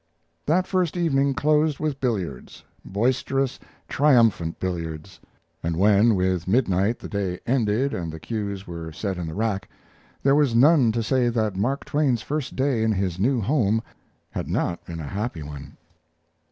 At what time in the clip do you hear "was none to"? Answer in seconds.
10.33-11.03